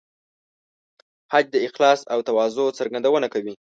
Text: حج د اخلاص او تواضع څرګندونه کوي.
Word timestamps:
حج 1.31 1.45
د 1.51 1.55
اخلاص 1.67 1.99
او 2.13 2.19
تواضع 2.27 2.65
څرګندونه 2.79 3.27
کوي. 3.33 3.53